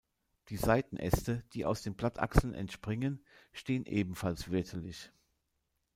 [0.49, 5.11] Die Seitenäste, die aus den Blattachseln entspringen, stehen ebenfalls wirtelig.